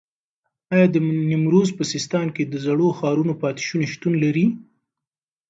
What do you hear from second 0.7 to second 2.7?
ایا د نیمروز په سیستان کې د